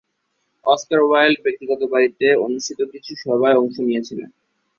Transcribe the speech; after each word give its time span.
Oscar 0.65 0.99
Wilde 1.03 1.37
ব্যক্তিগত 1.43 1.81
বাড়িতে 1.93 2.27
অনুষ্ঠিত 2.45 2.79
কিছু 2.93 3.11
সভায় 3.23 3.57
অংশ 3.57 3.75
নিয়েছিলেন। 3.79 4.29